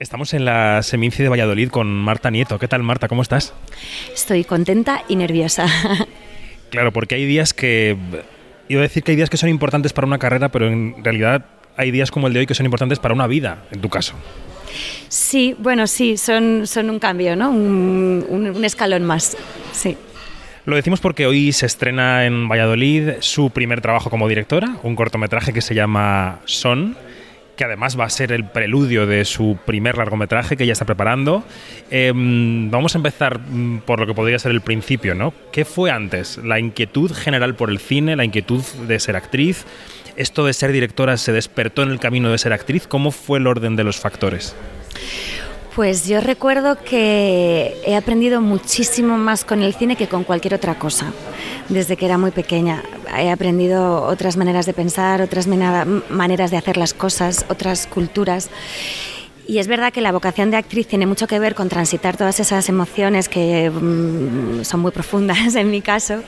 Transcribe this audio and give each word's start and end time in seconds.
Estamos 0.00 0.34
en 0.34 0.44
la 0.44 0.82
Seminci 0.82 1.22
de 1.22 1.28
Valladolid 1.28 1.68
con 1.68 1.88
Marta 1.88 2.30
Nieto. 2.30 2.58
¿Qué 2.58 2.66
tal, 2.66 2.82
Marta? 2.82 3.06
¿Cómo 3.06 3.22
estás? 3.22 3.54
Estoy 4.12 4.44
contenta 4.44 5.04
y 5.08 5.16
nerviosa. 5.16 5.66
Claro, 6.70 6.92
porque 6.92 7.14
hay 7.14 7.24
días 7.24 7.54
que... 7.54 7.96
Iba 8.68 8.80
a 8.80 8.82
decir 8.82 9.04
que 9.04 9.12
hay 9.12 9.16
días 9.16 9.30
que 9.30 9.36
son 9.36 9.48
importantes 9.48 9.92
para 9.92 10.08
una 10.08 10.18
carrera, 10.18 10.48
pero 10.48 10.66
en 10.66 11.04
realidad 11.04 11.46
hay 11.76 11.92
días 11.92 12.10
como 12.10 12.26
el 12.26 12.32
de 12.32 12.40
hoy 12.40 12.46
que 12.46 12.54
son 12.56 12.66
importantes 12.66 12.98
para 12.98 13.14
una 13.14 13.28
vida, 13.28 13.62
en 13.70 13.80
tu 13.80 13.88
caso. 13.88 14.14
Sí, 15.08 15.54
bueno, 15.60 15.86
sí, 15.86 16.16
son, 16.16 16.66
son 16.66 16.90
un 16.90 16.98
cambio, 16.98 17.36
¿no? 17.36 17.50
Un, 17.50 18.26
un 18.28 18.64
escalón 18.64 19.04
más, 19.04 19.36
sí. 19.70 19.96
Lo 20.64 20.74
decimos 20.74 20.98
porque 20.98 21.26
hoy 21.26 21.52
se 21.52 21.66
estrena 21.66 22.26
en 22.26 22.48
Valladolid 22.48 23.10
su 23.20 23.50
primer 23.50 23.80
trabajo 23.80 24.10
como 24.10 24.26
directora, 24.26 24.74
un 24.82 24.96
cortometraje 24.96 25.52
que 25.52 25.60
se 25.60 25.76
llama 25.76 26.40
Son 26.44 26.96
que 27.56 27.64
además 27.64 27.98
va 27.98 28.04
a 28.04 28.10
ser 28.10 28.32
el 28.32 28.44
preludio 28.44 29.06
de 29.06 29.24
su 29.24 29.58
primer 29.64 29.96
largometraje 29.96 30.56
que 30.56 30.64
ella 30.64 30.72
está 30.72 30.84
preparando. 30.84 31.44
Em, 31.90 32.70
vamos 32.70 32.94
a 32.94 32.98
empezar 32.98 33.38
mm, 33.38 33.80
por 33.80 34.00
lo 34.00 34.06
que 34.06 34.14
podría 34.14 34.38
ser 34.38 34.52
el 34.52 34.60
principio, 34.60 35.14
¿no? 35.14 35.32
¿Qué 35.52 35.64
fue 35.64 35.90
antes? 35.90 36.38
¿La 36.38 36.58
inquietud 36.58 37.12
general 37.12 37.54
por 37.54 37.70
el 37.70 37.78
cine, 37.78 38.16
la 38.16 38.24
inquietud 38.24 38.62
de 38.86 38.98
ser 38.98 39.16
actriz? 39.16 39.64
¿Esto 40.16 40.46
de 40.46 40.52
ser 40.52 40.72
directora 40.72 41.16
se 41.16 41.32
despertó 41.32 41.82
en 41.82 41.90
el 41.90 41.98
camino 41.98 42.30
de 42.30 42.38
ser 42.38 42.52
actriz? 42.52 42.86
¿Cómo 42.86 43.10
fue 43.10 43.38
el 43.38 43.46
orden 43.46 43.76
de 43.76 43.84
los 43.84 43.98
factores? 43.98 44.54
Pues 45.74 46.06
yo 46.06 46.20
recuerdo 46.20 46.76
que 46.76 47.76
he 47.84 47.96
aprendido 47.96 48.40
muchísimo 48.40 49.18
más 49.18 49.44
con 49.44 49.60
el 49.60 49.74
cine 49.74 49.96
que 49.96 50.06
con 50.06 50.22
cualquier 50.22 50.54
otra 50.54 50.78
cosa, 50.78 51.12
desde 51.68 51.96
que 51.96 52.06
era 52.06 52.16
muy 52.16 52.30
pequeña. 52.30 52.84
He 53.18 53.28
aprendido 53.28 54.04
otras 54.04 54.36
maneras 54.36 54.66
de 54.66 54.72
pensar, 54.72 55.20
otras 55.20 55.48
maneras 55.48 56.52
de 56.52 56.56
hacer 56.56 56.76
las 56.76 56.94
cosas, 56.94 57.44
otras 57.48 57.88
culturas. 57.88 58.50
Y 59.48 59.58
es 59.58 59.66
verdad 59.66 59.92
que 59.92 60.00
la 60.00 60.12
vocación 60.12 60.52
de 60.52 60.58
actriz 60.58 60.86
tiene 60.86 61.06
mucho 61.06 61.26
que 61.26 61.40
ver 61.40 61.56
con 61.56 61.68
transitar 61.68 62.16
todas 62.16 62.38
esas 62.38 62.68
emociones 62.68 63.28
que 63.28 63.68
mm, 63.68 64.62
son 64.62 64.78
muy 64.78 64.92
profundas 64.92 65.54
en 65.56 65.72
mi 65.72 65.82
caso, 65.82 66.22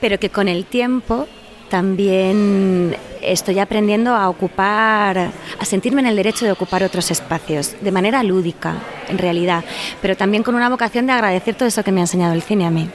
pero 0.00 0.18
que 0.18 0.28
con 0.30 0.48
el 0.48 0.64
tiempo 0.64 1.28
también 1.72 2.94
estoy 3.22 3.58
aprendiendo 3.58 4.14
a 4.14 4.28
ocupar, 4.28 5.30
a 5.58 5.64
sentirme 5.64 6.02
en 6.02 6.06
el 6.06 6.16
derecho 6.16 6.44
de 6.44 6.52
ocupar 6.52 6.84
otros 6.84 7.10
espacios, 7.10 7.76
de 7.80 7.90
manera 7.90 8.22
lúdica, 8.22 8.74
en 9.08 9.16
realidad, 9.16 9.64
pero 10.02 10.14
también 10.14 10.42
con 10.42 10.54
una 10.54 10.68
vocación 10.68 11.06
de 11.06 11.14
agradecer 11.14 11.54
todo 11.54 11.66
eso 11.66 11.82
que 11.82 11.90
me 11.90 12.00
ha 12.00 12.04
enseñado 12.04 12.34
el 12.34 12.42
cine 12.42 12.66
a 12.66 12.70
mí. 12.70 12.90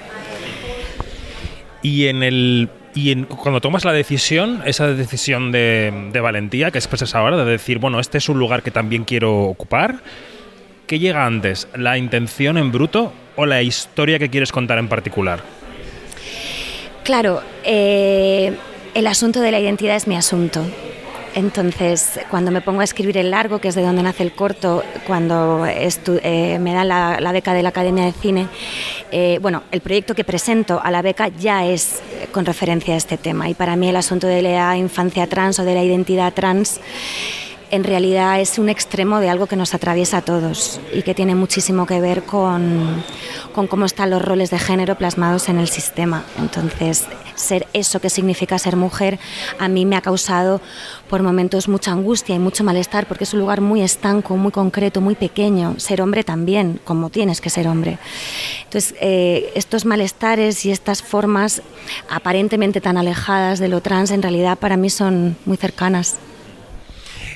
Y 1.81 2.05
en 2.05 2.21
el 2.21 2.69
y 2.93 3.15
cuando 3.23 3.61
tomas 3.61 3.83
la 3.83 3.93
decisión, 3.93 4.61
esa 4.63 4.85
decisión 4.89 5.51
de, 5.51 6.11
de, 6.13 6.19
valentía 6.19 6.69
que 6.69 6.77
expresas 6.77 7.15
ahora, 7.15 7.35
de 7.35 7.45
decir, 7.45 7.79
bueno, 7.79 7.99
este 7.99 8.19
es 8.19 8.29
un 8.29 8.37
lugar 8.37 8.61
que 8.61 8.69
también 8.69 9.05
quiero 9.05 9.45
ocupar, 9.45 10.01
¿qué 10.85 10.99
llega 10.99 11.25
antes? 11.25 11.67
¿La 11.75 11.97
intención 11.97 12.59
en 12.59 12.71
bruto 12.71 13.11
o 13.37 13.47
la 13.47 13.63
historia 13.63 14.19
que 14.19 14.29
quieres 14.29 14.51
contar 14.51 14.77
en 14.77 14.87
particular? 14.87 15.56
Claro, 17.07 17.41
eh, 17.63 18.53
el 18.93 19.07
asunto 19.07 19.39
de 19.39 19.49
la 19.49 19.61
identidad 19.61 19.95
es 19.95 20.07
mi 20.07 20.17
asunto. 20.17 20.61
Entonces, 21.35 22.19
cuando 22.29 22.51
me 22.51 22.59
pongo 22.59 22.81
a 22.81 22.83
escribir 22.83 23.17
el 23.17 23.31
largo, 23.31 23.59
que 23.59 23.69
es 23.69 23.75
de 23.75 23.81
donde 23.81 24.03
nace 24.03 24.23
el 24.23 24.33
corto, 24.33 24.83
cuando 25.05 25.65
eh, 25.65 26.59
me 26.59 26.73
dan 26.73 26.89
la, 26.89 27.31
beca 27.31 27.53
de 27.53 27.63
la 27.63 27.69
Academia 27.69 28.03
de 28.03 28.11
Cine, 28.11 28.49
eh, 29.13 29.39
bueno, 29.41 29.63
el 29.71 29.79
proyecto 29.79 30.15
que 30.15 30.25
presento 30.25 30.81
a 30.83 30.91
la 30.91 31.01
beca 31.01 31.29
ya 31.29 31.65
es 31.65 32.01
con 32.33 32.45
referencia 32.45 32.95
a 32.95 32.97
este 32.97 33.15
tema. 33.15 33.49
Y 33.49 33.53
para 33.53 33.77
mí 33.77 33.87
el 33.87 33.95
asunto 33.95 34.27
de 34.27 34.41
la 34.41 34.75
infancia 34.75 35.27
trans 35.27 35.59
o 35.59 35.63
de 35.63 35.75
la 35.75 35.83
identidad 35.85 36.33
trans 36.33 36.81
en 37.71 37.83
realidad 37.83 38.39
es 38.39 38.59
un 38.59 38.69
extremo 38.69 39.19
de 39.19 39.29
algo 39.29 39.47
que 39.47 39.55
nos 39.55 39.73
atraviesa 39.73 40.17
a 40.17 40.21
todos 40.21 40.79
y 40.93 41.01
que 41.01 41.13
tiene 41.13 41.35
muchísimo 41.35 41.85
que 41.85 41.99
ver 41.99 42.23
con, 42.23 43.03
cómo 43.53 43.85
están 43.85 44.09
los 44.09 44.21
roles 44.21 44.49
de 44.49 44.59
género 44.59 44.95
plasmados 44.95 45.49
en 45.49 45.57
el 45.57 45.67
sistema. 45.67 46.23
Entonces, 46.39 47.05
ser 47.35 47.67
eso 47.73 47.99
que 47.99 48.09
significa 48.09 48.57
ser 48.57 48.75
mujer 48.75 49.19
a 49.59 49.67
mí 49.67 49.85
me 49.85 49.95
ha 49.95 50.01
causado 50.01 50.61
por 51.09 51.23
momentos 51.23 51.67
mucha 51.67 51.91
angustia 51.91 52.35
y 52.35 52.39
mucho 52.39 52.63
malestar 52.63 53.05
porque 53.07 53.25
es 53.25 53.33
un 53.33 53.41
lugar 53.41 53.61
muy 53.61 53.81
estanco, 53.81 54.37
muy 54.37 54.51
concreto, 54.51 55.01
muy 55.01 55.15
pequeño. 55.15 55.75
Ser 55.77 56.01
hombre 56.01 56.23
también, 56.23 56.79
como 56.83 57.09
tienes 57.09 57.41
que 57.41 57.49
ser 57.49 57.67
hombre. 57.67 57.99
Entonces, 58.63 58.95
eh, 59.01 59.51
estos 59.55 59.85
malestares 59.85 60.65
y 60.65 60.71
estas 60.71 61.03
formas 61.03 61.61
aparentemente 62.09 62.81
tan 62.81 62.97
alejadas 62.97 63.59
de 63.59 63.67
lo 63.67 63.81
trans 63.81 64.11
en 64.11 64.21
realidad 64.21 64.57
para 64.57 64.77
mí 64.77 64.89
son 64.89 65.37
muy 65.45 65.57
cercanas 65.57 66.17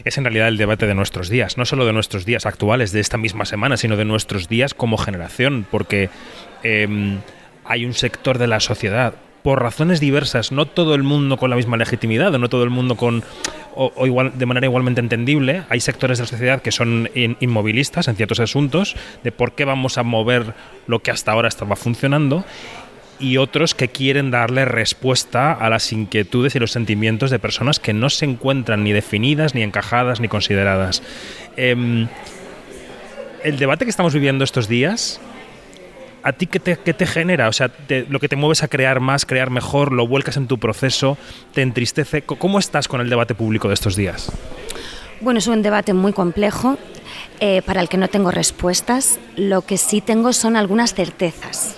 es 0.06 0.18
en 0.18 0.26
realidad 0.26 0.48
el 0.48 0.58
debate 0.58 0.88
de 0.88 0.96
nuestros 0.96 1.30
días, 1.30 1.58
no 1.58 1.66
solo 1.66 1.86
de 1.86 1.94
nuestros 1.94 2.26
días 2.26 2.46
actuales, 2.46 2.92
de 2.92 3.00
esta 3.00 3.18
misma 3.18 3.46
semana, 3.46 3.78
sino 3.78 3.98
de 3.98 4.06
nuestros 4.06 4.48
días 4.48 4.74
como 4.74 4.98
generación, 4.98 5.66
porque 5.70 6.10
em, 6.64 7.20
hay 7.66 7.86
un 7.86 7.94
sector 7.94 8.38
de 8.38 8.48
la 8.48 8.60
sociedad, 8.60 9.16
por 9.44 9.62
razones 9.62 10.00
diversas, 10.00 10.52
no 10.52 10.68
todo 10.68 10.94
el 10.94 11.04
mundo 11.04 11.38
con 11.38 11.50
la 11.50 11.56
misma 11.56 11.78
legitimidad, 11.78 12.34
o 12.34 12.38
no 12.38 12.50
todo 12.50 12.64
el 12.64 12.70
mundo 12.70 12.96
con 12.96 13.24
o, 13.74 14.06
igual 14.06 14.38
de 14.38 14.46
manera 14.46 14.68
igualmente 14.68 15.02
entendible, 15.02 15.64
hay 15.70 15.80
sectores 15.80 16.18
de 16.18 16.24
la 16.24 16.28
sociedad 16.28 16.62
que 16.62 16.72
son 16.72 17.10
inmovilistas 17.14 18.08
en 18.08 18.16
ciertos 18.16 18.40
asuntos 18.40 18.96
de 19.24 19.32
por 19.32 19.54
qué 19.54 19.66
vamos 19.66 19.98
a 19.98 20.04
mover 20.04 20.54
lo 20.88 21.00
que 21.00 21.12
hasta 21.12 21.32
ahora 21.32 21.48
estaba 21.48 21.76
funcionando 21.76 22.44
y 23.22 23.38
otros 23.38 23.76
que 23.76 23.88
quieren 23.88 24.32
darle 24.32 24.66
respuesta 24.66 25.54
a 25.54 25.70
las 25.70 25.92
inquietudes 25.94 26.56
y 26.56 26.60
los 26.60 26.72
sentimientos 26.72 27.30
de 27.30 27.40
personas 27.40 27.80
que 27.80 27.94
no 27.94 28.10
se 28.10 28.26
encuentran 28.26 28.84
ni 28.84 28.92
definidas, 28.92 29.56
ni 29.56 29.62
encajadas, 29.62 30.20
ni 30.20 30.28
consideradas. 30.28 31.04
Em, 31.56 32.08
el 33.44 33.58
debate 33.58 33.86
que 33.86 33.92
estamos 33.92 34.14
viviendo 34.14 34.44
estos 34.44 34.68
días, 34.68 35.22
¿a 36.24 36.34
ti 36.34 36.48
qué 36.48 36.60
te, 36.60 37.06
genera? 37.06 37.48
O 37.48 37.54
sea, 37.54 37.72
lo 38.10 38.20
que 38.20 38.28
te 38.28 38.36
mueves 38.36 38.64
a 38.64 38.68
crear 38.68 39.00
más, 39.00 39.26
crear 39.26 39.50
mejor, 39.50 39.92
lo 39.92 40.08
vuelcas 40.08 40.38
en 40.38 40.48
tu 40.48 40.58
proceso, 40.58 41.18
te 41.54 41.62
entristece. 41.62 42.24
¿Cómo 42.24 42.60
estás 42.60 42.88
con 42.88 43.02
el 43.02 43.10
debate 43.10 43.36
público 43.36 43.68
de 43.68 43.76
estos 43.76 43.96
días? 43.96 44.32
Bueno, 45.22 45.38
es 45.38 45.48
un 45.48 45.62
debate 45.62 45.94
muy 45.94 46.14
complejo 46.14 46.78
eh, 47.40 47.62
para 47.66 47.82
el 47.82 47.90
que 47.90 47.98
no 47.98 48.08
tengo 48.08 48.32
respuestas. 48.32 49.20
Lo 49.36 49.64
que 49.64 49.78
sí 49.78 50.02
tengo 50.02 50.34
son 50.34 50.56
algunas 50.56 50.94
certezas. 50.94 51.76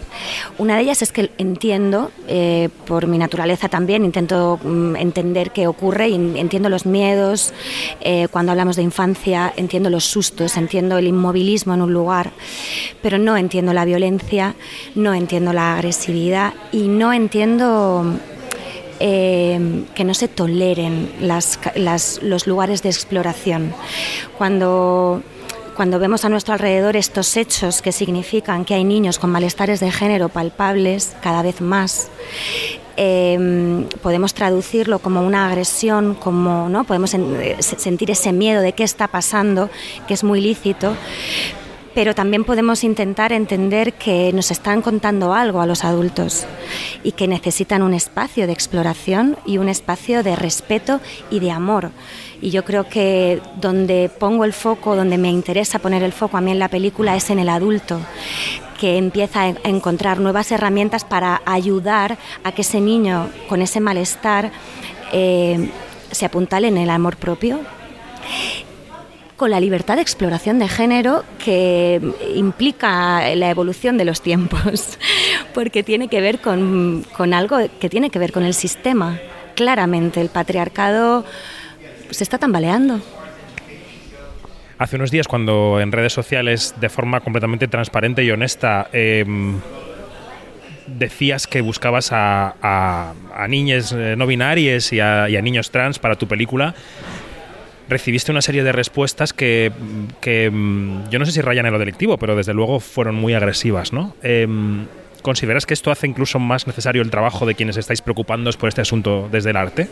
Una 0.58 0.76
de 0.76 0.84
ellas 0.84 1.02
es 1.02 1.12
que 1.12 1.32
entiendo, 1.38 2.12
eh, 2.28 2.70
por 2.86 3.08
mi 3.08 3.18
naturaleza 3.18 3.70
también, 3.70 4.06
intento 4.06 4.60
mm, 4.64 4.96
entender 4.96 5.52
qué 5.52 5.68
ocurre, 5.68 6.10
y 6.10 6.16
entiendo 6.16 6.70
los 6.70 6.86
miedos, 6.86 7.54
eh, 8.02 8.28
cuando 8.32 8.52
hablamos 8.52 8.76
de 8.76 8.84
infancia, 8.84 9.54
entiendo 9.56 9.90
los 9.90 10.06
sustos, 10.06 10.58
entiendo 10.58 10.98
el 10.98 11.08
inmovilismo 11.08 11.74
en 11.74 11.82
un 11.82 11.94
lugar, 11.94 12.32
pero 13.02 13.18
no 13.18 13.38
entiendo 13.38 13.74
la 13.74 13.86
violencia, 13.86 14.56
no 14.96 15.14
entiendo 15.14 15.54
la 15.54 15.76
agresividad 15.76 16.54
y 16.72 16.88
no 16.88 17.14
entiendo 17.14 18.20
eh, 19.06 19.84
que 19.96 20.06
no 20.06 20.14
se 20.14 20.30
toleren 20.30 21.12
los 21.19 22.47
lugares 22.47 22.81
de 22.84 22.90
exploración. 22.90 23.74
Cuando 24.38 25.22
cuando 25.75 26.00
vemos 26.00 26.24
a 26.24 26.30
nuestro 26.30 26.53
alrededor 26.53 26.96
estos 26.96 27.36
hechos 27.36 27.81
que 27.81 27.92
significan 27.92 28.63
que 28.63 28.75
hay 28.75 28.86
niños 28.86 29.19
con 29.19 29.31
malestares 29.31 29.80
de 29.81 29.92
género 29.92 30.30
palpables 30.30 31.16
cada 31.22 31.42
vez 31.42 31.59
más, 31.59 32.09
em, 32.96 33.88
podemos 34.02 34.34
traducirlo 34.36 35.00
como 35.00 35.22
una 35.22 35.47
agresión, 35.47 36.13
como 36.13 36.69
no 36.69 36.86
podemos 36.86 37.13
eh, 37.13 37.58
sentir 37.59 38.12
ese 38.12 38.31
miedo 38.31 38.62
de 38.62 38.74
qué 38.74 38.84
está 38.84 39.08
pasando, 39.08 39.69
que 40.08 40.13
es 40.13 40.24
muy 40.24 40.40
lícito, 40.40 40.96
pero 41.94 42.16
también 42.16 42.44
podemos 42.44 42.84
intentar 42.84 43.31
entender 43.31 43.94
que 43.94 44.31
nos 44.34 44.52
están 44.52 44.81
contando 44.81 45.34
algo 45.34 45.62
a 45.62 45.66
los 45.66 45.84
adultos 45.84 46.46
y 47.04 47.12
que 47.12 47.28
necesitan 47.28 47.81
un 47.81 47.94
espacio 47.94 48.48
de 48.48 48.54
exploración 48.54 49.38
y 49.46 49.58
un 49.58 49.70
espacio 49.70 50.24
de 50.24 50.36
respeto 50.36 51.00
y 51.30 51.40
de 51.40 51.52
amor. 51.52 51.92
Y 52.42 52.50
yo 52.50 52.66
creo 52.66 52.90
que 52.90 53.42
donde 53.62 54.09
pongo 54.20 54.44
el 54.46 54.54
foco, 54.54 54.96
donde 54.96 55.18
me 55.18 55.30
interesa 55.30 55.80
poner 55.80 56.04
el 56.04 56.14
foco 56.14 56.38
a 56.38 56.42
mí 56.42 56.52
en 56.52 56.59
la 56.59 56.68
película 56.68 57.16
es 57.16 57.30
en 57.30 57.40
el 57.40 57.50
adulto 57.50 58.00
que 58.80 58.98
empieza 58.98 59.44
a 59.44 59.54
encontrar 59.63 60.19
nuevas 60.19 60.51
herramientas 60.51 61.06
para 61.06 61.42
ayudar 61.45 62.18
a 62.44 62.51
que 62.51 62.63
ese 62.63 62.81
niño 62.81 63.30
con 63.48 63.62
ese 63.62 63.80
malestar 63.80 64.51
eh, 65.13 65.69
se 66.12 66.25
apuntale 66.25 66.68
en 66.68 66.78
el 66.78 66.90
amor 66.90 67.16
propio 67.16 67.62
con 69.35 69.51
la 69.51 69.59
libertad 69.59 69.95
de 69.95 70.01
exploración 70.01 70.59
de 70.59 70.68
género 70.68 71.24
que 71.44 72.00
implica 72.35 73.35
la 73.35 73.50
evolución 73.50 73.97
de 73.97 74.06
los 74.06 74.21
tiempos, 74.21 74.97
porque 75.53 75.83
tiene 75.83 76.07
que 76.07 76.21
ver 76.21 76.39
con, 76.39 77.06
algo 77.33 77.57
que 77.80 77.89
tiene 77.89 78.09
que 78.09 78.19
ver 78.19 78.31
con 78.31 78.44
el 78.44 78.53
sistema. 78.53 79.19
Claramente, 79.56 80.21
el 80.21 80.30
patriarcado 80.30 81.25
se 82.09 82.24
está 82.24 82.38
tambaleando. 82.38 83.01
Hace 84.77 84.95
unos 84.95 85.12
días, 85.12 85.27
cuando 85.27 85.80
en 85.80 85.91
redes 85.91 86.13
sociales, 86.13 86.75
de 86.80 86.89
forma 86.89 87.21
completamente 87.21 87.68
transparente 87.68 88.24
y 88.24 88.31
honesta, 88.31 88.89
em, 88.91 89.59
decías 90.88 91.47
que 91.47 91.62
buscabas 91.62 92.09
a, 92.12 93.13
niñas 93.47 93.94
eh, 93.94 94.15
no 94.18 94.27
binarias 94.27 94.91
y 94.91 95.00
a 95.00 95.41
niños 95.41 95.71
trans 95.71 96.00
para 96.00 96.15
tu 96.15 96.27
película, 96.27 96.75
recibiste 97.89 98.31
una 98.31 98.41
serie 98.41 98.63
de 98.63 98.71
respuestas 98.71 99.33
que, 99.33 99.71
mm, 100.51 101.09
yo 101.09 101.19
no 101.19 101.25
sé 101.25 101.31
si 101.31 101.41
rayan 101.41 101.65
en 101.65 101.74
lo 101.74 101.80
delictivo, 101.80 102.18
pero 102.18 102.35
desde 102.35 102.53
luego 102.53 102.80
fueron 102.80 103.15
muy 103.15 103.33
agresivas, 103.33 103.94
¿no? 103.94 104.15
Em, 104.24 104.85
¿Consideras 105.21 105.65
que 105.65 105.74
esto 105.74 105.89
hace 105.89 106.06
incluso 106.06 106.38
más 106.38 106.68
necesario 106.68 107.01
el 107.01 107.09
trabajo 107.09 107.45
de 107.45 107.56
quienes 107.56 107.77
estáis 107.77 108.01
preocupándoos 108.01 108.57
por 108.57 108.68
este 108.68 108.81
asunto 108.81 109.30
desde 109.31 109.51
el 109.51 109.56
arte? 109.56 109.88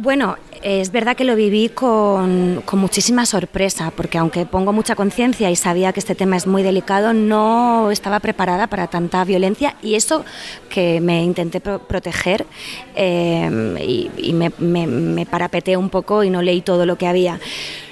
Bueno, 0.00 0.36
es 0.62 0.92
verdad 0.92 1.16
que 1.16 1.24
lo 1.24 1.34
viví 1.34 1.70
con, 1.70 2.62
muchísima 2.74 3.26
sorpresa, 3.26 3.92
porque 3.96 4.16
aunque 4.18 4.46
pongo 4.46 4.72
mucha 4.72 4.94
conciencia 4.94 5.50
y 5.50 5.56
sabía 5.56 5.92
que 5.92 5.98
este 5.98 6.14
tema 6.14 6.36
es 6.36 6.46
muy 6.46 6.62
delicado, 6.62 7.12
no 7.12 7.90
estaba 7.90 8.20
preparada 8.20 8.68
para 8.68 8.86
tanta 8.86 9.24
violencia 9.24 9.74
y 9.82 9.96
eso 9.96 10.24
que 10.68 11.00
me 11.00 11.24
intenté 11.24 11.60
proteger 11.60 12.46
eh, 12.94 14.08
y, 14.16 14.32
me, 14.34 14.50
me, 14.60 15.26
parapeté 15.26 15.76
un 15.76 15.90
poco 15.90 16.22
y 16.22 16.30
no 16.30 16.42
leí 16.42 16.60
todo 16.60 16.86
lo 16.86 16.96
que 16.96 17.08
había. 17.08 17.40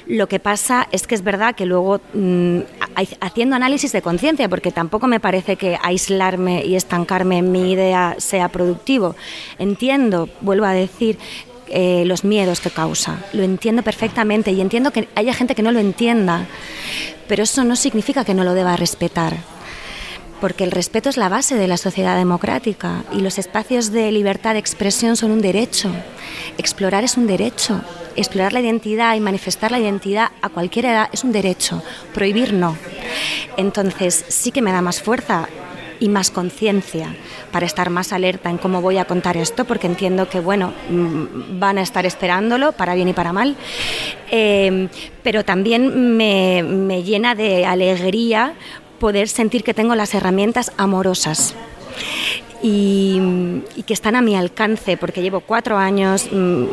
Lo 0.07 0.29
que 0.29 0.39
pasa 0.39 0.87
es 0.93 1.09
que 1.09 1.17
es 1.17 1.25
verdad 1.25 1.57
que 1.57 1.67
luego, 1.67 2.01
mm, 2.15 2.61
haciendo 3.21 3.57
análisis 3.57 3.91
de 3.91 4.01
conciencia, 4.01 4.49
porque 4.49 4.71
tampoco 4.71 5.09
me 5.09 5.19
parece 5.19 5.57
que 5.57 5.77
aislarme 5.83 6.65
y 6.65 6.77
estancarme 6.77 7.39
en 7.39 7.51
mi 7.51 7.73
idea 7.73 8.15
sea 8.19 8.49
productivo, 8.49 9.17
entiendo, 9.59 10.29
vuelvo 10.41 10.67
a 10.67 10.73
decir, 10.73 11.19
eh, 11.69 12.05
los 12.07 12.25
miedos 12.25 12.61
que 12.61 12.71
causa. 12.71 13.19
Lo 13.33 13.43
entiendo 13.43 13.83
perfectamente 13.83 14.53
y 14.53 14.61
entiendo 14.61 14.93
que 14.93 15.09
haya 15.15 15.35
gente 15.35 15.55
que 15.55 15.63
no 15.63 15.73
lo 15.73 15.81
entienda, 15.81 16.47
pero 17.29 17.43
eso 17.43 17.65
no 17.65 17.77
significa 17.77 18.25
que 18.25 18.35
no 18.35 18.45
lo 18.45 18.55
deba 18.55 18.77
respetar. 18.77 19.37
Porque 20.41 20.65
el 20.65 20.71
respeto 20.71 21.09
es 21.09 21.17
la 21.17 21.31
base 21.31 21.57
de 21.57 21.67
la 21.67 21.79
sociedad 21.79 22.17
democrática 22.17 23.05
y 23.11 23.21
los 23.21 23.39
espacios 23.39 23.91
de 23.91 24.13
libertad 24.13 24.53
de 24.53 24.59
expresión 24.59 25.17
son 25.17 25.31
un 25.31 25.41
derecho. 25.41 25.91
Explorar 26.59 27.05
es 27.05 27.17
un 27.17 27.27
derecho. 27.27 27.81
Explorar 28.17 28.53
la 28.53 28.61
identidad 28.61 29.17
y 29.17 29.21
manifestar 29.21 29.71
la 29.71 29.79
identidad 29.79 30.31
a 30.43 30.51
cualquier 30.51 30.87
edad 30.87 31.09
es 31.13 31.25
un 31.25 31.33
derecho. 31.33 31.83
Prohibir 32.13 32.53
no. 32.53 32.77
Entonces 33.57 34.25
sí 34.29 34.53
que 34.53 34.63
me 34.63 34.73
da 34.73 34.83
más 34.83 35.01
fuerza 35.01 35.49
y 36.01 36.09
más 36.09 36.31
conciencia 36.31 37.15
para 37.53 37.67
estar 37.67 37.91
más 37.91 38.13
alerta 38.13 38.51
en 38.51 38.59
cómo 38.59 38.81
voy 38.81 38.99
a 38.99 39.05
contar 39.05 39.37
esto, 39.37 39.65
porque 39.65 39.87
entiendo 39.87 40.29
que, 40.29 40.41
bueno, 40.41 40.73
mm, 40.91 41.59
van 41.59 41.79
a 41.79 41.83
estar 41.83 42.07
esperándolo 42.07 42.73
para 42.73 42.95
bien 42.95 43.09
y 43.09 43.13
para 43.13 43.33
mal, 43.33 43.57
eh, 44.31 44.89
pero 45.23 45.45
también 45.45 46.17
me, 46.17 46.63
me 46.63 47.03
llena 47.03 47.35
de 47.35 47.67
alegría 47.67 48.55
poder 48.99 49.29
sentir 49.29 49.63
que 49.63 49.75
tengo 49.75 49.95
las 49.95 50.15
herramientas 50.15 50.73
amorosas 50.77 51.55
y, 52.63 53.63
que 53.87 53.95
están 53.95 54.17
a 54.17 54.23
mi 54.23 54.35
alcance, 54.35 54.97
porque 54.97 55.23
llevo 55.23 55.41
cuatro 55.41 55.77
años 55.77 56.29
mm, 56.33 56.65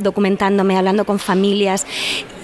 documentándome, 0.00 0.76
hablando 0.76 1.04
con 1.04 1.18
familias 1.18 1.86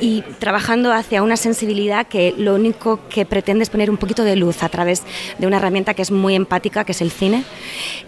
y 0.00 0.22
trabajando 0.38 0.92
hacia 0.92 1.22
una 1.22 1.36
sensibilidad 1.36 2.06
que 2.06 2.34
lo 2.36 2.54
único 2.54 3.00
que 3.08 3.26
pretende 3.26 3.64
es 3.64 3.70
poner 3.70 3.90
un 3.90 3.96
poquito 3.96 4.24
de 4.24 4.36
luz 4.36 4.62
a 4.62 4.68
través 4.68 5.02
de 5.38 5.46
una 5.46 5.58
herramienta 5.58 5.94
que 5.94 6.02
es 6.02 6.10
muy 6.10 6.34
empática, 6.34 6.84
que 6.84 6.92
es 6.92 7.02
el 7.02 7.10
cine, 7.10 7.44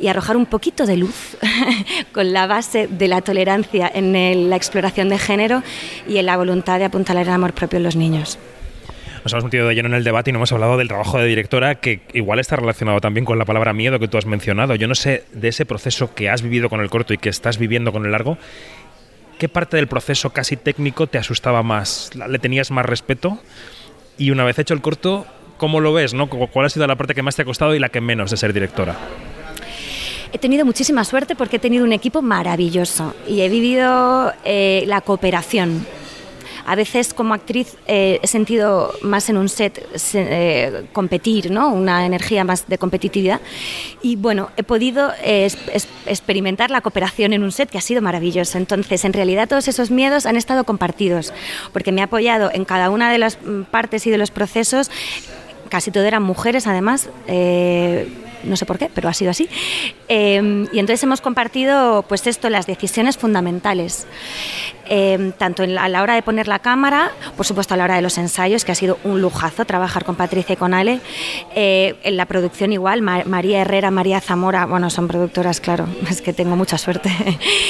y 0.01 0.09
arrojar 0.09 0.37
un 0.37 0.47
poquito 0.47 0.87
de 0.87 0.97
luz 0.97 1.37
con 2.13 2.33
la 2.33 2.47
base 2.47 2.87
de 2.87 3.09
la 3.09 3.21
tolerancia 3.21 3.91
en 3.93 4.49
la 4.49 4.57
exploración 4.57 5.09
de 5.09 5.19
género 5.19 5.63
y 6.09 6.19
en 6.19 6.27
la 6.27 6.37
voluntad 6.37 6.79
de 6.79 6.87
apuntalar 6.87 7.27
el 7.27 7.33
amor 7.33 7.53
propio 7.53 7.77
en 7.77 7.83
los 7.83 7.97
niños 7.97 8.39
nos 9.25 9.33
hemos 9.33 9.45
metido 9.45 9.69
de 9.69 9.75
lleno 9.75 9.89
en 9.89 9.95
el 9.95 10.05
debate 10.05 10.31
y 10.31 10.33
no 10.33 10.39
hemos 10.39 10.53
hablado 10.53 10.77
del 10.77 10.89
trabajo 10.89 11.19
de 11.19 11.27
directora 11.27 11.77
que 11.77 12.01
igual 12.15 12.39
está 12.39 12.57
relacionado 12.57 13.01
también 13.01 13.25
con 13.25 13.39
la 13.39 13.45
palabra 13.45 13.73
miedo 13.73 13.99
que 13.99 14.09
tú 14.09 14.19
has 14.19 14.27
mencionado. 14.27 14.75
Yo 14.75 14.89
no 14.89 14.95
sé 14.95 15.25
de 15.33 15.49
ese 15.49 15.67
proceso 15.67 16.15
que 16.15 16.31
has 16.31 16.43
vivido 16.43 16.69
con 16.69 16.81
el 16.81 16.91
corto 16.91 17.13
y 17.13 17.19
que 17.19 17.29
estás 17.29 17.59
viviendo 17.59 17.93
con 17.93 18.05
el 18.05 18.13
largo, 18.13 18.39
¿qué 19.39 19.49
parte 19.49 19.77
del 19.77 19.89
proceso 19.89 20.31
casi 20.31 20.57
técnico 20.57 21.07
te 21.07 21.19
asustaba 21.19 21.63
más? 21.63 22.11
¿Le 22.15 22.39
tenías 22.39 22.71
más 22.71 22.87
respeto? 22.87 23.39
Y 24.17 24.31
una 24.31 24.45
vez 24.45 24.59
hecho 24.59 24.75
el 24.75 24.81
corto, 24.81 25.27
¿cómo 25.57 25.81
lo 25.81 25.93
ves? 25.93 26.15
No? 26.15 26.29
¿Cuál 26.29 26.67
ha 26.67 26.71
sido 26.71 26.87
la 26.87 26.97
parte 26.97 27.15
que 27.15 27.23
más 27.23 27.37
te 27.37 27.43
ha 27.43 27.45
costado 27.45 27.75
y 27.75 27.79
la 27.79 27.89
que 27.89 28.01
menos 28.01 28.31
de 28.31 28.37
ser 28.37 28.53
directora? 28.53 28.97
He 30.33 30.39
tenido 30.39 30.65
muchísima 30.65 31.05
suerte 31.05 31.35
porque 31.35 31.57
he 31.57 31.59
tenido 31.59 31.85
un 31.85 31.93
equipo 31.93 32.23
maravilloso 32.23 33.15
y 33.27 33.41
he 33.41 33.49
vivido 33.49 34.33
eh, 34.45 34.85
la 34.87 35.01
cooperación 35.01 35.87
a 36.67 36.75
veces 36.75 37.15
como 37.15 37.35
actriz 37.35 37.77
eh, 37.87 38.21
he 38.23 38.27
sentido 38.27 38.93
más 39.03 39.29
en 39.29 39.37
un 39.37 39.49
set 39.49 39.87
eh, 40.15 40.87
competir, 40.93 41.51
¿no? 41.51 41.69
una 41.69 42.07
energía 42.07 42.45
más 42.45 42.69
de 42.69 42.79
competitividad. 42.79 43.41
Y 44.03 44.17
bueno, 44.17 44.51
he 44.57 44.63
podido 44.63 45.13
experimentar 46.07 46.71
la 46.71 46.81
cooperación 46.81 47.33
en 47.33 47.43
un 47.43 47.53
set 47.53 47.71
que 47.71 47.79
ha 47.79 47.83
sido 47.83 48.03
maravilloso. 48.03 48.59
Entonces, 48.59 49.05
en 49.05 49.13
realidad 49.13 49.49
todos 49.49 49.69
esos 49.69 49.91
miedos 49.91 50.27
han 50.27 50.37
estado 50.37 50.65
compartidos, 50.65 51.33
porque 51.73 51.93
me 51.93 52.01
ha 52.01 52.05
apoyado 52.05 52.51
en 52.53 52.65
cada 52.65 52.91
una 52.91 53.11
de 53.13 53.19
las 53.19 53.39
mm, 53.43 53.63
partes 53.71 54.07
y 54.07 54.11
de 54.11 54.19
los 54.19 54.31
procesos. 54.31 54.91
Casi 55.69 55.91
todo 55.91 56.05
eran 56.05 56.23
mujeres, 56.23 56.67
además. 56.67 57.09
No 58.45 58.57
sé 58.57 58.67
por 58.67 58.79
qué, 58.79 58.91
pero 58.93 59.09
ha 59.09 59.15
sido 59.15 59.31
así. 59.31 59.49
Em, 60.09 60.67
y 60.73 60.79
entonces 60.79 61.03
hemos 61.03 61.21
compartido, 61.21 62.05
pues 62.09 62.27
esto, 62.27 62.51
las 62.51 62.67
decisiones 62.67 63.17
fundamentales, 63.17 64.07
em, 64.89 65.33
tanto 65.33 65.63
a 65.63 65.89
la 65.89 66.03
hora 66.03 66.15
de 66.15 66.23
poner 66.23 66.49
la 66.49 66.59
cámara, 66.59 67.13
por 67.37 67.47
supuesto 67.47 67.75
a 67.75 67.77
la 67.77 67.85
hora 67.85 67.97
de 67.97 68.03
los 68.03 68.19
ensayos, 68.19 68.65
que 68.65 68.73
ha 68.73 68.75
sido 68.75 68.99
un 69.05 69.21
lujazo 69.21 69.65
trabajar 69.65 70.05
con 70.05 70.17
Patricia 70.17 70.55
y 70.55 70.57
con 70.57 70.75
Ale, 70.75 71.01
eh, 71.55 71.97
en 72.03 72.17
la 72.17 72.27
producción 72.27 72.73
igual, 72.73 73.03
María 73.03 73.61
Herrera, 73.61 73.91
María 73.91 74.21
Zamora, 74.21 74.67
bueno, 74.67 74.91
son 74.91 75.07
productoras, 75.07 75.61
claro, 75.61 75.87
es 76.11 76.23
que 76.23 76.33
tengo 76.33 76.57
mucha 76.57 76.79
suerte. 76.79 77.11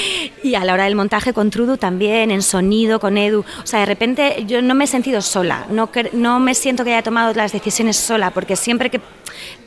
y 0.42 0.54
a 0.54 0.64
la 0.64 0.74
hora 0.74 0.84
del 0.84 0.96
montaje 0.96 1.32
con 1.32 1.50
Trudu 1.50 1.76
también, 1.76 2.30
en 2.30 2.42
sonido, 2.42 3.00
con 3.00 3.18
Edu, 3.18 3.40
o 3.40 3.66
sea, 3.66 3.80
de 3.80 3.86
repente 3.86 4.44
yo 4.46 4.62
no 4.62 4.74
me 4.74 4.84
he 4.84 4.86
sentido 4.86 5.20
sola, 5.20 5.66
no, 5.70 5.90
no 6.12 6.40
me 6.40 6.54
siento 6.54 6.84
que 6.84 6.92
haya 6.92 7.02
tomado 7.02 7.34
las 7.34 7.52
decisiones 7.52 7.96
sola, 7.96 8.30
porque 8.30 8.56
siempre 8.56 8.90
que 8.90 9.00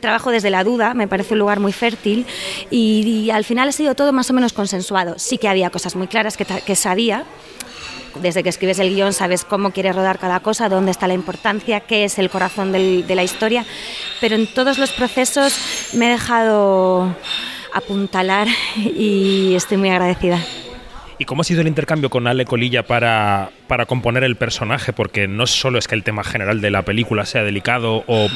trabajo 0.00 0.30
desde 0.30 0.50
la 0.50 0.64
duda, 0.64 0.94
me 0.94 1.08
parece 1.08 1.34
un 1.34 1.40
lugar 1.40 1.60
muy 1.60 1.72
fértil 1.72 2.26
y, 2.70 3.30
al 3.30 3.44
final 3.44 3.68
ha 3.68 3.72
sido 3.72 3.94
todo 3.94 4.12
más 4.12 4.30
o 4.30 4.34
menos 4.34 4.52
consensuado. 4.52 5.18
Sí 5.18 5.38
que 5.38 5.48
había 5.48 5.70
cosas 5.70 5.96
muy 5.96 6.06
claras 6.06 6.36
que, 6.36 6.76
sabía, 6.76 7.24
desde 8.20 8.42
que 8.42 8.48
escribes 8.48 8.78
el 8.78 8.94
guion 8.94 9.12
sabes 9.12 9.44
cómo 9.44 9.70
quieres 9.70 9.96
rodar 9.96 10.18
cada 10.18 10.40
cosa, 10.40 10.68
dónde 10.68 10.90
está 10.90 11.06
la 11.06 11.14
importancia, 11.14 11.80
qué 11.80 12.04
es 12.04 12.18
el 12.18 12.30
corazón 12.30 12.72
de 12.72 13.14
la 13.14 13.22
historia, 13.22 13.64
pero 14.20 14.36
en 14.36 14.46
todos 14.46 14.78
los 14.78 14.92
procesos 14.92 15.58
me 15.94 16.06
he 16.06 16.10
dejado 16.10 17.14
apuntalar 17.72 18.48
y 18.76 19.54
estoy 19.54 19.76
muy 19.76 19.90
agradecida. 19.90 20.40
¿Y 21.18 21.26
cómo 21.26 21.42
ha 21.42 21.44
sido 21.44 21.60
el 21.60 21.68
intercambio 21.68 22.10
con 22.10 22.26
Ale 22.26 22.44
Colilla 22.44 22.82
para, 22.84 23.50
para 23.68 23.86
componer 23.86 24.24
el 24.24 24.36
personaje? 24.36 24.92
Porque 24.92 25.28
no 25.28 25.46
solo 25.46 25.78
es 25.78 25.86
que 25.86 25.94
el 25.94 26.02
tema 26.02 26.24
general 26.24 26.60
de 26.60 26.70
la 26.70 26.82
película 26.82 27.24
sea 27.24 27.44
delicado 27.44 28.04
o 28.06 28.28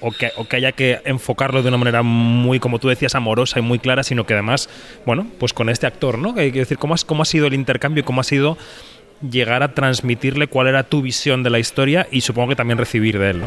o 0.00 0.10
que, 0.10 0.30
que 0.48 0.56
haya 0.56 0.72
que 0.72 1.00
enfocarlo 1.04 1.62
de 1.62 1.68
una 1.68 1.78
manera 1.78 2.02
muy, 2.02 2.60
como 2.60 2.78
tú 2.78 2.88
decías, 2.88 3.14
amorosa 3.14 3.58
y 3.58 3.62
muy 3.62 3.78
clara, 3.78 4.02
sino 4.02 4.26
que 4.26 4.34
además, 4.34 4.68
bueno, 5.06 5.26
pues 5.38 5.52
con 5.52 5.68
este 5.68 5.86
actor, 5.86 6.18
¿no? 6.18 6.34
Hay 6.36 6.52
que 6.52 6.60
decir, 6.60 6.78
¿cómo, 6.78 6.94
cómo 7.06 7.22
ha 7.22 7.26
sido 7.26 7.46
el 7.46 7.54
intercambio 7.54 8.00
y 8.00 8.04
cómo 8.04 8.20
ha 8.20 8.24
sido 8.24 8.58
llegar 9.20 9.62
a 9.62 9.74
transmitirle 9.74 10.46
cuál 10.46 10.68
era 10.68 10.84
tu 10.84 11.02
visión 11.02 11.42
de 11.42 11.50
la 11.50 11.58
historia 11.58 12.06
y 12.10 12.20
supongo 12.20 12.50
que 12.50 12.56
también 12.56 12.78
recibir 12.78 13.18
de 13.18 13.30
él. 13.30 13.42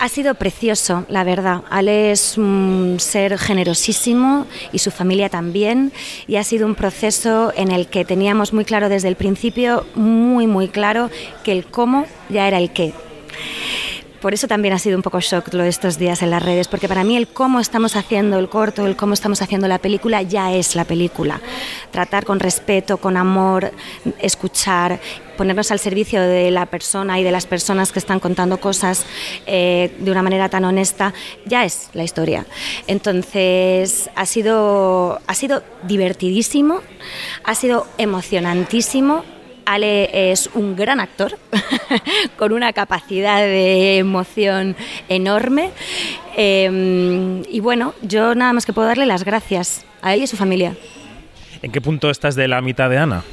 Ha 0.00 0.08
sido 0.08 0.34
precioso, 0.36 1.04
la 1.08 1.24
verdad. 1.24 1.62
Ale 1.70 2.12
es 2.12 2.38
un 2.38 2.96
ser 3.00 3.36
generosísimo 3.36 4.46
y 4.72 4.78
su 4.78 4.90
familia 4.90 5.28
también. 5.28 5.92
Y 6.28 6.36
ha 6.36 6.44
sido 6.44 6.66
un 6.66 6.76
proceso 6.76 7.52
en 7.56 7.72
el 7.72 7.88
que 7.88 8.04
teníamos 8.04 8.52
muy 8.52 8.64
claro 8.64 8.88
desde 8.88 9.08
el 9.08 9.16
principio, 9.16 9.86
muy, 9.94 10.46
muy 10.46 10.68
claro, 10.68 11.10
que 11.42 11.52
el 11.52 11.66
cómo 11.66 12.06
ya 12.28 12.46
era 12.46 12.58
el 12.58 12.70
qué. 12.70 12.92
Por 14.20 14.34
eso 14.34 14.48
también 14.48 14.74
ha 14.74 14.78
sido 14.78 14.96
un 14.96 15.02
poco 15.02 15.20
shock 15.20 15.54
lo 15.54 15.62
de 15.62 15.68
estos 15.68 15.96
días 15.96 16.22
en 16.22 16.30
las 16.30 16.42
redes, 16.42 16.66
porque 16.66 16.88
para 16.88 17.04
mí 17.04 17.16
el 17.16 17.28
cómo 17.28 17.60
estamos 17.60 17.94
haciendo 17.94 18.38
el 18.38 18.48
corto, 18.48 18.86
el 18.86 18.96
cómo 18.96 19.14
estamos 19.14 19.42
haciendo 19.42 19.68
la 19.68 19.78
película, 19.78 20.22
ya 20.22 20.52
es 20.52 20.74
la 20.74 20.84
película. 20.84 21.40
Tratar 21.92 22.24
con 22.24 22.40
respeto, 22.40 22.96
con 22.96 23.16
amor, 23.16 23.70
escuchar, 24.20 24.98
ponernos 25.36 25.70
al 25.70 25.78
servicio 25.78 26.20
de 26.20 26.50
la 26.50 26.66
persona 26.66 27.20
y 27.20 27.22
de 27.22 27.30
las 27.30 27.46
personas 27.46 27.92
que 27.92 28.00
están 28.00 28.18
contando 28.18 28.58
cosas 28.58 29.06
eh, 29.46 29.94
de 30.00 30.10
una 30.10 30.22
manera 30.22 30.48
tan 30.48 30.64
honesta, 30.64 31.14
ya 31.46 31.64
es 31.64 31.88
la 31.92 32.02
historia. 32.02 32.44
Entonces 32.88 34.10
ha 34.16 34.26
sido, 34.26 35.20
ha 35.28 35.34
sido 35.34 35.62
divertidísimo, 35.84 36.80
ha 37.44 37.54
sido 37.54 37.86
emocionantísimo 37.98 39.24
Ale 39.68 40.30
es 40.32 40.48
un 40.54 40.76
gran 40.76 40.98
actor, 40.98 41.38
con 42.38 42.52
una 42.52 42.72
capacidad 42.72 43.40
de 43.40 43.98
emoción 43.98 44.76
enorme. 45.10 45.72
Em, 46.36 47.42
y 47.50 47.60
bueno, 47.60 47.94
yo 48.00 48.34
nada 48.34 48.54
más 48.54 48.64
que 48.64 48.72
puedo 48.72 48.88
darle 48.88 49.04
las 49.04 49.24
gracias 49.24 49.84
a 50.00 50.14
él 50.14 50.22
y 50.22 50.24
a 50.24 50.26
su 50.26 50.38
familia. 50.38 50.74
¿En 51.60 51.70
qué 51.70 51.82
punto 51.82 52.08
estás 52.08 52.34
de 52.34 52.48
la 52.48 52.62
mitad 52.62 52.88
de 52.88 52.96
Ana? 52.96 53.24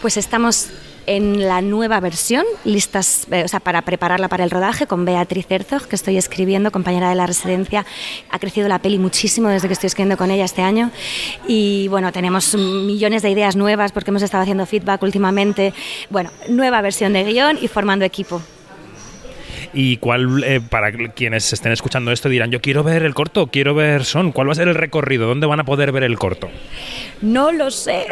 Pues 0.00 0.16
estamos 0.16 0.70
en 1.06 1.46
la 1.46 1.60
nueva 1.60 2.00
versión, 2.00 2.44
listas 2.64 3.26
eh, 3.30 3.44
o 3.44 3.48
sea, 3.48 3.60
para 3.60 3.82
prepararla 3.82 4.28
para 4.28 4.44
el 4.44 4.50
rodaje 4.50 4.86
con 4.86 5.04
Beatriz 5.04 5.46
Herzog, 5.48 5.86
que 5.86 5.96
estoy 5.96 6.16
escribiendo, 6.16 6.70
compañera 6.70 7.08
de 7.08 7.14
la 7.14 7.26
residencia. 7.26 7.84
Ha 8.30 8.38
crecido 8.38 8.68
la 8.68 8.78
peli 8.80 8.98
muchísimo 8.98 9.48
desde 9.48 9.68
que 9.68 9.74
estoy 9.74 9.88
escribiendo 9.88 10.16
con 10.16 10.30
ella 10.30 10.44
este 10.44 10.62
año. 10.62 10.90
Y 11.46 11.88
bueno, 11.88 12.12
tenemos 12.12 12.54
millones 12.54 13.22
de 13.22 13.30
ideas 13.30 13.56
nuevas 13.56 13.92
porque 13.92 14.10
hemos 14.10 14.22
estado 14.22 14.42
haciendo 14.42 14.66
feedback 14.66 15.02
últimamente. 15.02 15.74
Bueno, 16.10 16.30
nueva 16.48 16.80
versión 16.80 17.12
de 17.12 17.24
guion 17.24 17.58
y 17.60 17.68
formando 17.68 18.04
equipo 18.04 18.42
y 19.72 19.98
cuál, 19.98 20.42
eh, 20.44 20.60
para 20.60 20.92
quienes 20.92 21.52
estén 21.52 21.72
escuchando 21.72 22.12
esto, 22.12 22.28
dirán, 22.28 22.50
yo 22.50 22.60
quiero 22.60 22.82
ver 22.82 23.02
el 23.02 23.14
corto, 23.14 23.46
quiero 23.46 23.74
ver 23.74 24.04
Son, 24.04 24.32
¿cuál 24.32 24.48
va 24.48 24.52
a 24.52 24.56
ser 24.56 24.68
el 24.68 24.74
recorrido? 24.74 25.28
¿Dónde 25.28 25.46
van 25.46 25.60
a 25.60 25.64
poder 25.64 25.92
ver 25.92 26.02
el 26.02 26.18
corto? 26.18 26.48
No 27.22 27.52
lo 27.52 27.70
sé, 27.70 28.06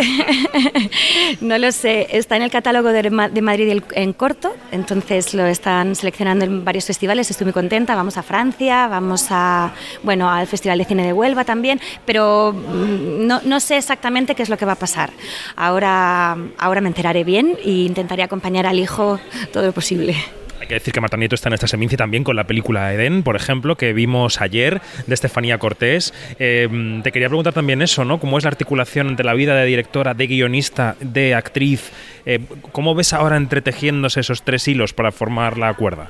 no 1.41 1.57
lo 1.59 1.73
sé. 1.73 2.09
Está 2.11 2.37
en 2.37 2.43
el 2.43 2.51
catálogo 2.51 2.91
de, 2.91 3.11
Madrid 3.11 3.83
en 3.93 4.13
corto, 4.13 4.55
entonces 4.71 5.35
lo 5.35 5.47
están 5.47 5.95
seleccionando 5.95 6.45
en 6.45 6.65
varios 6.65 6.85
festivales, 6.85 7.31
estoy 7.31 7.47
muy 7.47 7.55
contenta. 7.55 7.95
Vamos 7.95 8.19
a 8.19 8.23
Francia, 8.23 8.87
vamos 8.87 9.27
a, 9.31 9.73
bueno, 10.03 10.31
al 10.31 10.47
Festival 10.47 10.79
de 10.79 10.85
Cine 10.85 11.07
de 11.07 11.13
Huelva 11.13 11.45
también, 11.45 11.81
pero 12.05 12.53
mm, 12.53 13.27
no, 13.27 13.41
no 13.45 13.61
sé 13.61 13.79
exactamente 13.79 14.35
qué 14.35 14.43
es 14.43 14.49
lo 14.49 14.59
que 14.59 14.67
va 14.67 14.73
a 14.73 14.77
pasar. 14.77 15.11
Ahora, 15.57 16.37
ahora 16.59 16.81
me 16.81 16.89
enteraré 16.89 17.25
bien 17.25 17.57
e 17.65 17.71
intentaré 17.71 18.23
acompañar 18.23 18.67
al 18.67 18.79
hijo 18.79 19.19
todo 19.53 19.67
lo 19.67 19.73
posible. 19.73 20.17
Hay 20.61 20.67
que 20.67 20.75
decir 20.75 20.93
que 20.93 21.01
Marta 21.01 21.17
Nieto 21.17 21.35
está 21.35 21.49
en 21.49 21.55
esta 21.55 21.69
semencia 21.69 21.97
también 21.97 22.25
con 22.25 22.37
la 22.37 22.45
película 22.45 22.93
Eden, 22.93 23.23
por 23.23 23.37
ejemplo, 23.37 23.77
que 23.77 23.93
vimos 23.93 24.41
ayer 24.41 24.81
de 25.07 25.15
Estefanía 25.15 25.59
Cortés. 25.59 26.13
Eh, 26.39 27.01
te 27.03 27.13
quería 27.13 27.29
preguntar 27.29 27.53
también 27.53 27.81
eso, 27.81 28.05
¿no? 28.05 28.19
¿Cómo 28.19 28.39
es 28.39 28.45
la 28.45 28.49
articulación 28.49 29.09
entre 29.09 29.25
la 29.25 29.35
vida 29.35 29.55
de 29.55 29.67
directora, 29.67 30.15
de 30.15 30.27
guionista, 30.27 30.97
de 31.01 31.35
actriz? 31.35 31.91
Eh, 32.27 32.41
¿Cómo 32.73 32.95
ves 32.95 33.13
ahora 33.13 33.37
entretejiéndose 33.37 34.21
esos 34.21 34.43
tres 34.43 34.67
hilos 34.67 34.93
para 34.93 35.13
formar 35.13 35.59
la 35.59 35.73
cuerda? 35.75 36.09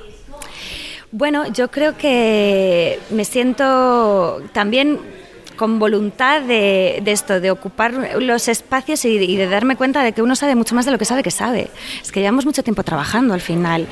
Bueno, 1.11 1.51
yo 1.51 1.71
creo 1.71 1.97
que 1.97 2.99
me 3.09 3.25
siento 3.25 4.41
también 4.53 4.99
con 5.59 5.77
voluntad 5.77 6.41
de, 6.41 7.03
esto, 7.05 7.41
de 7.41 7.51
ocupar 7.51 7.91
los 8.21 8.47
espacios 8.47 9.03
y, 9.03 9.35
de 9.35 9.45
darme 9.49 9.75
cuenta 9.75 10.03
de 10.03 10.13
que 10.13 10.21
uno 10.21 10.33
sabe 10.33 10.55
mucho 10.55 10.73
más 10.73 10.85
de 10.85 10.91
lo 10.93 10.97
que 10.97 11.03
sabe 11.03 11.21
que 11.21 11.31
sabe. 11.31 11.69
Es 12.01 12.13
que 12.13 12.21
llevamos 12.21 12.45
mucho 12.45 12.63
tiempo 12.63 12.81
trabajando 12.81 13.33
al 13.33 13.41
final, 13.41 13.85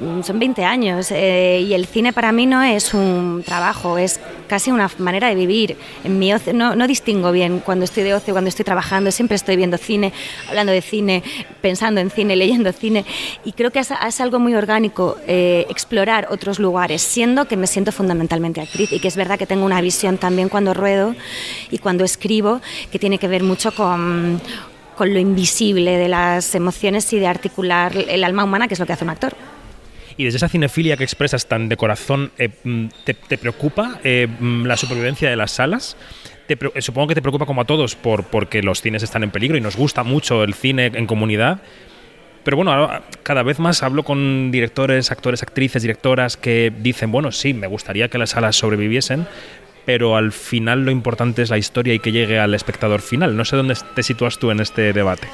mm, 0.00 0.22
son 0.22 0.38
20 0.38 0.64
años 0.64 1.10
eh, 1.10 1.62
y 1.68 1.74
el 1.74 1.84
cine 1.84 2.14
para 2.14 2.32
mí 2.32 2.46
no 2.46 2.62
es 2.62 2.94
un 2.94 3.42
trabajo, 3.44 3.98
es 3.98 4.20
casi 4.48 4.70
una 4.70 4.90
manera 4.96 5.28
de 5.28 5.34
vivir. 5.34 5.76
En 6.02 6.18
mi 6.18 6.32
no, 6.54 6.76
no 6.76 6.86
distingo 6.86 7.30
bien 7.30 7.60
cuando 7.60 7.84
estoy 7.84 8.04
de 8.04 8.14
ocio, 8.14 8.32
cuando 8.32 8.48
estoy 8.48 8.64
trabajando, 8.64 9.10
siempre 9.10 9.34
estoy 9.34 9.56
viendo 9.56 9.76
cine, 9.76 10.14
hablando 10.48 10.72
de 10.72 10.80
cine, 10.80 11.22
pensando 11.60 12.00
en 12.00 12.10
cine, 12.10 12.36
leyendo 12.36 12.72
cine 12.72 13.04
y 13.44 13.52
creo 13.52 13.70
que 13.70 13.80
es, 13.80 14.20
algo 14.20 14.38
muy 14.38 14.54
orgánico 14.54 15.18
eh, 15.26 15.66
explorar 15.68 16.28
otros 16.30 16.58
lugares, 16.58 17.02
siendo 17.02 17.46
que 17.46 17.58
me 17.58 17.66
siento 17.66 17.92
fundamentalmente 17.92 18.62
actriz 18.62 18.92
y 18.92 18.98
que 18.98 19.08
es 19.08 19.16
verdad 19.16 19.38
que 19.38 19.46
tengo 19.46 19.66
una 19.66 19.82
visión 19.82 20.16
también 20.16 20.48
cuando 20.48 20.72
ruedo 20.72 21.01
y 21.70 21.78
cuando 21.78 22.04
escribo, 22.04 22.60
que 22.90 22.98
tiene 22.98 23.18
que 23.18 23.28
ver 23.28 23.42
mucho 23.42 23.72
con, 23.72 24.40
con 24.96 25.12
lo 25.12 25.18
invisible 25.18 25.96
de 25.96 26.08
las 26.08 26.54
emociones 26.54 27.12
y 27.12 27.18
de 27.18 27.26
articular 27.26 27.92
el 27.96 28.24
alma 28.24 28.44
humana, 28.44 28.68
que 28.68 28.74
es 28.74 28.80
lo 28.80 28.86
que 28.86 28.92
hace 28.92 29.04
un 29.04 29.10
actor. 29.10 29.34
Y 30.16 30.24
desde 30.24 30.36
esa 30.36 30.48
cinefilia 30.48 30.96
que 30.96 31.04
expresas 31.04 31.46
tan 31.46 31.68
de 31.68 31.76
corazón, 31.76 32.32
eh, 32.38 32.50
mm, 32.64 32.86
¿te, 33.04 33.38
preocupa 33.38 33.98
eh, 34.04 34.26
mm, 34.26 34.66
la 34.66 34.76
supervivencia 34.76 35.30
de 35.30 35.36
las 35.36 35.52
salas? 35.52 35.96
Te, 36.46 36.58
supongo 36.80 37.08
que 37.08 37.14
te 37.14 37.22
preocupa 37.22 37.46
como 37.46 37.62
a 37.62 37.64
todos 37.64 37.96
por, 37.96 38.24
porque 38.24 38.62
los 38.62 38.82
cines 38.82 39.02
están 39.02 39.22
en 39.22 39.30
peligro 39.30 39.56
y 39.56 39.60
nos 39.60 39.76
gusta 39.76 40.02
mucho 40.02 40.44
el 40.44 40.54
cine 40.54 40.92
en 40.94 41.06
comunidad. 41.06 41.62
Pero 42.44 42.56
bueno, 42.56 42.90
cada 43.22 43.44
vez 43.44 43.60
más 43.60 43.82
hablo 43.82 44.02
con 44.02 44.50
directores, 44.50 45.12
actores, 45.12 45.42
actrices, 45.42 45.82
directoras 45.82 46.36
que 46.36 46.72
dicen, 46.76 47.12
bueno, 47.12 47.30
sí, 47.30 47.54
me 47.54 47.68
gustaría 47.68 48.08
que 48.08 48.18
las 48.18 48.30
salas 48.30 48.56
sobreviviesen, 48.56 49.26
pero 49.84 50.16
al 50.16 50.32
final 50.32 50.84
lo 50.84 50.90
importante 50.90 51.42
es 51.42 51.50
la 51.50 51.58
historia 51.58 51.94
y 51.94 51.98
que 51.98 52.12
llegue 52.12 52.38
al 52.38 52.54
espectador 52.54 53.00
final. 53.00 53.36
No 53.36 53.44
sé 53.44 53.56
dónde 53.56 53.76
te 53.94 54.02
sitúas 54.02 54.38
tú 54.38 54.50
en 54.50 54.60
este 54.60 54.92
debate. 54.92 55.28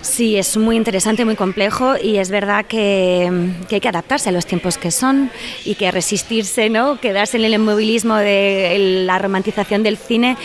Sí, 0.00 0.36
es 0.36 0.56
muy 0.56 0.76
interesante, 0.76 1.24
muy 1.24 1.34
complejo 1.34 1.94
y 2.00 2.18
es 2.18 2.30
verdad 2.30 2.64
que, 2.64 3.30
hay 3.70 3.80
que 3.80 3.88
adaptarse 3.88 4.28
a 4.28 4.32
los 4.32 4.46
tiempos 4.46 4.78
que 4.78 4.90
son 4.90 5.30
y 5.64 5.74
que 5.74 5.90
resistirse, 5.90 6.70
¿no? 6.70 7.00
quedarse 7.00 7.36
en 7.36 7.44
el 7.44 7.54
inmovilismo 7.54 8.16
de 8.16 9.04
la 9.04 9.18
romantización 9.18 9.82
del 9.82 9.96
cine 9.96 10.36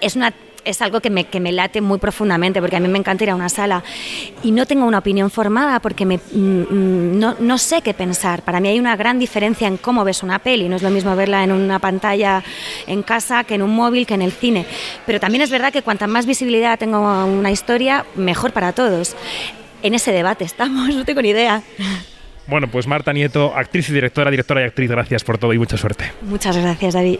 es 0.00 0.14
una 0.14 0.32
es 0.68 0.82
algo 0.82 1.00
que 1.00 1.10
me, 1.10 1.24
que 1.24 1.40
me 1.40 1.50
late 1.50 1.80
muy 1.80 1.98
profundamente, 1.98 2.60
porque 2.60 2.76
a 2.76 2.80
mí 2.80 2.88
me 2.88 2.98
encanta 2.98 3.24
ir 3.24 3.30
a 3.30 3.34
una 3.34 3.48
sala 3.48 3.82
y 4.42 4.52
no 4.52 4.66
tengo 4.66 4.84
una 4.84 4.98
opinión 4.98 5.30
formada 5.30 5.80
porque 5.80 6.04
me, 6.04 6.18
mm, 6.18 6.38
mm, 6.38 7.18
no, 7.18 7.36
no, 7.40 7.58
sé 7.58 7.80
qué 7.80 7.94
pensar. 7.94 8.42
Para 8.42 8.60
mí 8.60 8.68
hay 8.68 8.78
una 8.78 8.96
gran 8.96 9.18
diferencia 9.18 9.66
en 9.66 9.78
cómo 9.78 10.04
ves 10.04 10.22
una 10.22 10.38
peli, 10.38 10.68
no 10.68 10.76
es 10.76 10.82
lo 10.82 10.90
mismo 10.90 11.16
verla 11.16 11.42
en 11.42 11.52
una 11.52 11.78
pantalla 11.78 12.44
en 12.86 13.02
casa 13.02 13.44
que 13.44 13.54
en 13.54 13.62
un 13.62 13.74
móvil, 13.74 14.06
que 14.06 14.14
en 14.14 14.22
el 14.22 14.32
cine. 14.32 14.66
Pero 15.06 15.20
también 15.20 15.42
es 15.42 15.50
verdad 15.50 15.72
que 15.72 15.82
cuanta 15.82 16.06
más 16.06 16.26
visibilidad 16.26 16.78
tengo 16.78 17.00
una 17.24 17.50
historia, 17.50 18.04
mejor 18.14 18.52
para 18.52 18.72
todos. 18.72 19.16
En 19.82 19.94
ese 19.94 20.12
debate 20.12 20.44
estamos, 20.44 20.88
no 20.94 21.04
tengo 21.04 21.22
ni 21.22 21.30
idea. 21.30 21.62
Bueno, 22.46 22.68
pues 22.68 22.86
Marta 22.86 23.12
Nieto, 23.12 23.54
actriz 23.54 23.88
y 23.90 23.92
directora, 23.92 24.30
directora 24.30 24.62
y 24.62 24.64
actriz, 24.64 24.90
gracias 24.90 25.24
por 25.24 25.38
todo 25.38 25.52
y 25.52 25.58
mucha 25.58 25.76
suerte. 25.76 26.12
Muchas 26.22 26.56
gracias, 26.56 26.94
David. 26.94 27.18